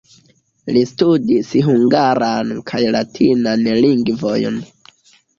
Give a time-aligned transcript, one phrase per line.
[0.75, 4.57] Li studis hungaran kaj latinan lingvojn.